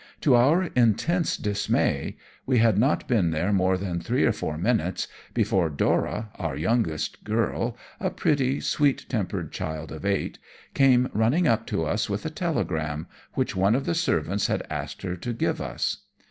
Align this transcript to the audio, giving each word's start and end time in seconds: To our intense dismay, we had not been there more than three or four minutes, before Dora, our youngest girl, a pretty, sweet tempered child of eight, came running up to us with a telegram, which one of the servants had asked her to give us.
To 0.21 0.33
our 0.33 0.63
intense 0.75 1.37
dismay, 1.37 2.17
we 2.47 2.57
had 2.57 2.79
not 2.79 3.07
been 3.07 3.29
there 3.29 3.53
more 3.53 3.77
than 3.77 3.99
three 3.99 4.23
or 4.25 4.31
four 4.31 4.57
minutes, 4.57 5.07
before 5.35 5.69
Dora, 5.69 6.31
our 6.39 6.55
youngest 6.57 7.23
girl, 7.23 7.77
a 7.99 8.09
pretty, 8.09 8.59
sweet 8.61 9.05
tempered 9.09 9.51
child 9.51 9.91
of 9.91 10.03
eight, 10.03 10.39
came 10.73 11.07
running 11.13 11.47
up 11.47 11.67
to 11.67 11.85
us 11.85 12.09
with 12.09 12.25
a 12.25 12.31
telegram, 12.31 13.05
which 13.35 13.55
one 13.55 13.75
of 13.75 13.85
the 13.85 13.93
servants 13.93 14.47
had 14.47 14.65
asked 14.71 15.03
her 15.03 15.15
to 15.17 15.33
give 15.33 15.61
us. 15.61 15.97